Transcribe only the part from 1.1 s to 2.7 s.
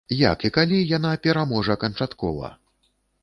пераможа канчаткова?